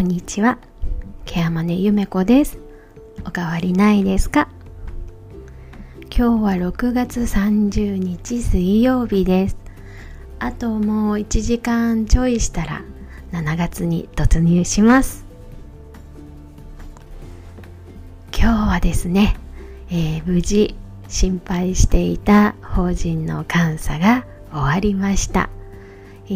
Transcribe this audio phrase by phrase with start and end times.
[0.00, 0.56] こんにちは。
[1.26, 2.56] ケアマネゆめこです。
[3.26, 4.48] おかわりないですか？
[6.04, 9.58] 今日は6月30日水曜日です。
[10.38, 12.82] あともう1時間ちょいしたら
[13.32, 15.26] 7月に突入します。
[18.34, 19.36] 今日はですね、
[19.90, 20.74] えー、無事
[21.08, 25.50] 心配していた法人の監査が終わりました。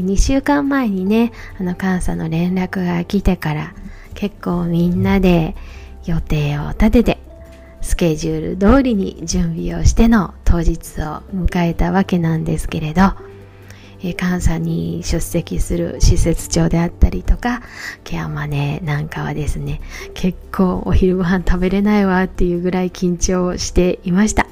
[0.00, 3.74] 2週間前にねあの監査の連絡が来てから
[4.14, 5.54] 結構みんなで
[6.04, 7.18] 予定を立てて
[7.80, 13.12] スケジュール通りに準備をしての当日を迎えたわけなんですけれど
[14.12, 17.62] 監査に出席する施設長であったりとか
[18.04, 19.80] ケアマネなんかはですね
[20.12, 24.46] 結構お昼ご飯食べれないわっていうぐらい緊張していました。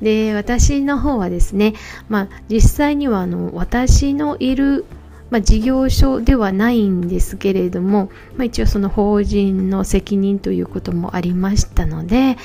[0.00, 1.74] で私の方はですね、
[2.08, 4.84] まあ、実際にはあの私のいる
[5.30, 12.36] まあ、事業所ではないんですけれども、まあ、一応その法人の責任ということもありましたので、え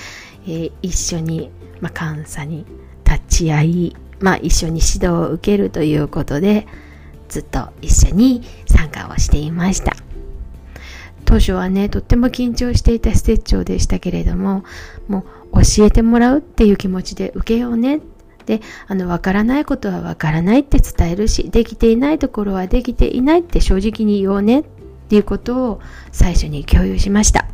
[0.47, 2.65] ー、一緒に、まあ、監査に
[3.05, 6.67] 立ち会い、まあ、一緒に指導を受けるということで
[7.27, 9.88] ずっと一緒に参加をしていました。
[11.29, 14.63] 当初はねとっても緊張していた施設長でしたけれども
[15.07, 18.01] もう教えてもらうっていう気持ちで受けようね。
[18.47, 24.63] であの分からないことは分からないって伝えるしできていないところはできていないって正直に言おうねっ
[25.07, 27.45] ていうことを最初に共有しました。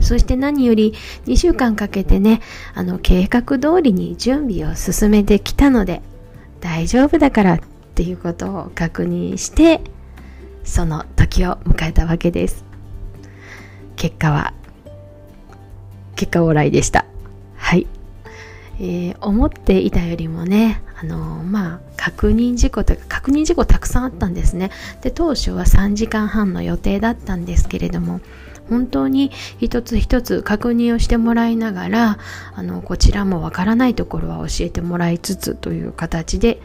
[0.00, 0.94] そして何より
[1.26, 2.40] 2週間かけてね
[2.72, 6.00] あの計画通りに準備を進めてきたので
[6.60, 7.60] 大丈夫だからっ
[7.94, 9.82] ていうことを確認して
[10.64, 11.04] その
[11.34, 12.64] 時を迎えたわけです。
[13.96, 14.54] 結果は
[16.14, 17.06] 結果オーライでした。
[17.56, 17.86] はい。
[18.78, 24.70] えー、思っていたよりもねあのー、まあ確認事項とか確認事項たくさんあったんですね。
[25.02, 28.20] で当初は3時間半の予定だったんですけれども
[28.68, 29.30] 本当に
[29.60, 32.18] 一つ一つ確認をしてもらいながら
[32.54, 36.60] あのこちらもわからないところは教えてもらいつつという形で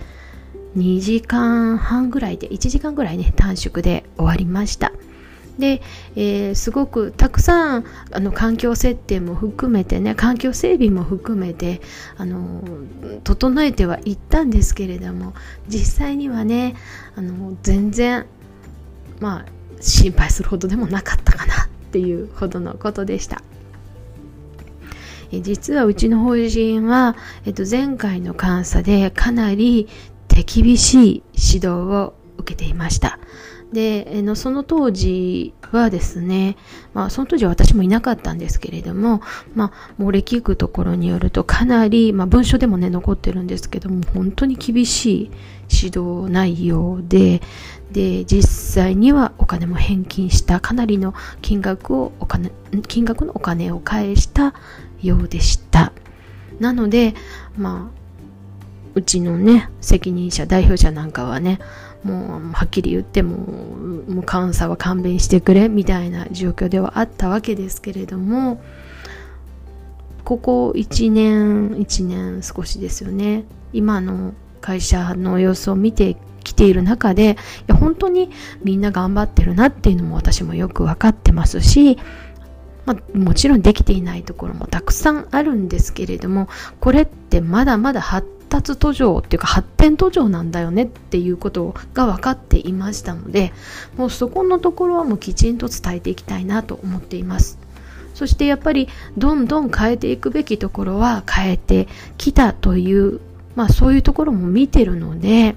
[0.78, 4.92] 2時間半ぐらいで1時間ぐらいね短縮で終わりました
[5.60, 5.82] で、
[6.16, 11.82] えー、すごくたくさんあの環境設定も含めてね環境整備も含めて
[12.18, 12.64] あの
[13.24, 15.34] 整えてはいったんですけれども
[15.68, 16.76] 実際にはね
[17.16, 18.26] あの全然
[19.20, 19.46] まあ
[19.82, 23.44] 心配するほどでもなかったかなっていうほどのことでした。
[25.32, 27.16] 実はうちの法人は、
[27.46, 29.88] えっと、前回の監査でかなり
[30.44, 33.20] 手厳しい指導を受けていました。
[33.74, 36.58] で、のその当時はですね、
[36.96, 39.22] まあその当時は私もいなかったんですけれども、
[39.54, 45.32] まあ漏れ聞くところによるとかなり、まあ文書でもね残ってるんですけども、本当に厳しい
[45.72, 47.42] 指導内容で、
[47.92, 48.44] で、実
[48.84, 52.52] 際にはお金も返金したかなりの金額をお金、
[52.88, 54.56] 金額のお金を返した
[55.02, 55.94] ようでした。
[56.60, 57.14] なので、
[57.56, 58.00] まあ、
[59.00, 61.60] うちのね、責任者、代表者なんかはね、
[62.04, 68.62] もうはっきり言ってももう監査は勘弁してくれみたいな状況ではあったわけですけれども
[70.24, 73.44] ここ1年1年少しですよね。
[73.74, 77.36] 今の会社の様子を見てきている中でい
[77.68, 78.30] や本当に
[78.64, 81.98] みんな頑張ってるなっていうのも私もよく分かってますし
[82.86, 86.48] まあ、もちろんできていないところもたくさんあるんですけれども
[86.80, 88.28] これってまだまだ発
[88.62, 93.54] 達途上っていうか発展途上なんだよねっていうことが分かっていましたので
[93.98, 97.58] もうそこのところはもうきちんと伝えていきたいなと思っています
[98.14, 101.88] そしてやっぱりどんどん変えていくべきところは変えて
[102.18, 103.22] きたという
[103.56, 105.56] まあそういうところも見てるので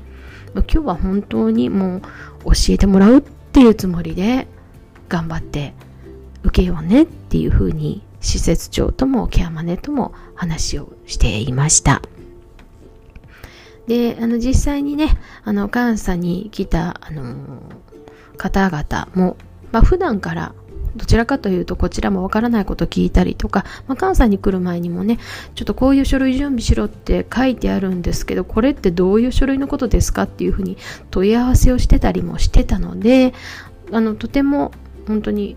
[0.55, 2.01] 今日は本当にもう
[2.45, 4.47] 教えてもらうっていうつもりで
[5.09, 5.75] 頑張って
[6.45, 12.03] 受けようねっていうふうに施設長ともケアマネとも話をしていました。
[13.87, 17.35] で、あの、実際にね、あの、監査に来た、あの
[18.37, 19.37] 方々も、
[19.71, 20.55] まあ、普段から
[20.97, 25.19] どちらかというとこちらもわからないことを聞いたりとか、まあ、関西に来る前にもね
[25.55, 30.77] ちょっとこういう書類準備しろって書いてあるんですけどこれってどういう書類のことですかっていうふうに
[31.11, 33.33] 問い合わせをしてたりもしてたので
[33.91, 34.73] あのとても
[35.07, 35.57] 本当に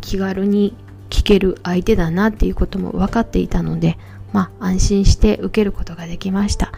[0.00, 0.76] 気軽に
[1.08, 3.98] 聞ける相手だなっていうことも分かっていたので、
[4.32, 6.72] まあ、安心して受けることができました。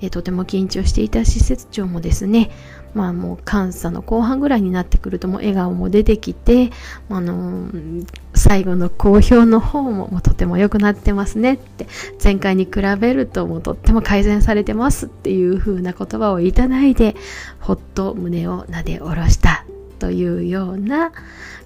[0.00, 2.50] えとても緊張していた施設長もですね、
[2.94, 6.70] まあもう監査の後半ぐらいになってくるともう笑顔も出てきて、
[7.08, 11.86] あのー、最後の好評の方ももうとても良くなってますねって
[12.22, 17.16] 前回に比べるともうとっても改善されてますっていう風な言葉をいただいて
[17.60, 19.64] ほっと胸をなで下ろした
[19.98, 21.12] というような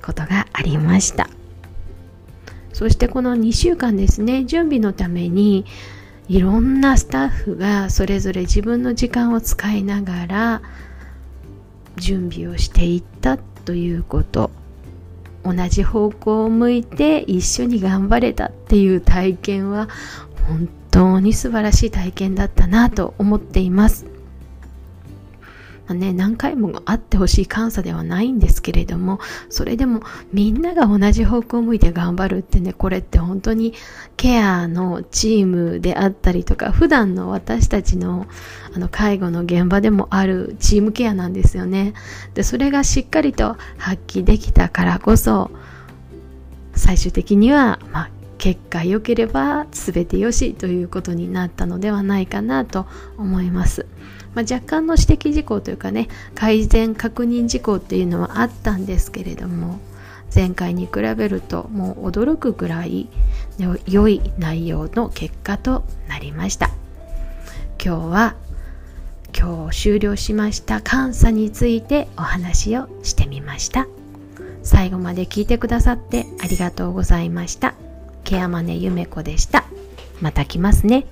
[0.05, 1.29] ことがありました。
[2.73, 5.67] そしてこの2週間ですね準備のために
[6.31, 10.63] いろんなスタッフがそれぞれ自分の時間を使いながら
[11.97, 14.53] 準備をしていったということ。
[15.43, 19.89] 同じ方向を向いて一緒に頑張れたっていう体験は
[20.47, 24.10] 本当に素晴らしい体験だったなと思っています。
[25.91, 30.03] あね、何回も会ってほしい監査ではないんですけれども、それでも
[30.33, 33.75] みんなが同じ方向を向いて頑張るってね、これって本当に
[34.17, 38.27] ケアのチームであったりとか、普段の私たちの
[38.73, 41.95] あの介護の現場でもあるチームケアなんですよね。
[42.35, 45.51] で、それがしっかりと発揮できたからこそ、
[46.75, 48.11] 最終的には、まあ、
[48.41, 52.87] 結果良ければ全てよしということになったのではないかなと
[53.19, 53.87] 思います。
[54.35, 59.81] まあ、若干の指摘事項というかね改善確認事項っていうのはあったんですけれども
[60.35, 63.09] 前回に比べるともう驚くぐらい
[63.87, 66.71] 良い内容の結果となりました。
[67.83, 68.37] 今日は
[69.39, 73.87] 今日終了しました監査についてお話をしてみました。
[74.63, 77.75] 最後まで聞いてくださってありがとうございました。
[78.31, 79.65] ケアマネゆめこでした。
[80.21, 81.05] また来ますね。